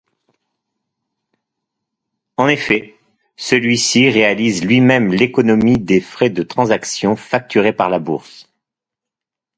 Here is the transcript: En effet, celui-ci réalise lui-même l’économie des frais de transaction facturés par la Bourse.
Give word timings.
En 2.37 2.47
effet, 2.47 2.95
celui-ci 3.35 4.09
réalise 4.09 4.63
lui-même 4.65 5.13
l’économie 5.13 5.77
des 5.77 6.01
frais 6.01 6.31
de 6.31 6.41
transaction 6.41 7.15
facturés 7.15 7.71
par 7.73 7.91
la 7.91 7.99
Bourse. 7.99 8.49